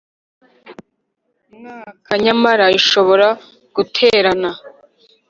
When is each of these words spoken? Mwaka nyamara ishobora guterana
Mwaka 1.57 2.11
nyamara 2.25 2.65
ishobora 2.79 3.27
guterana 3.75 4.49